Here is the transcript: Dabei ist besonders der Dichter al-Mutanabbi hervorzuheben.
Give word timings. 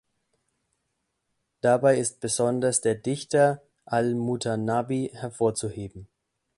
Dabei 1.61 1.99
ist 1.99 2.21
besonders 2.21 2.81
der 2.81 2.95
Dichter 2.95 3.61
al-Mutanabbi 3.85 5.11
hervorzuheben. 5.13 6.07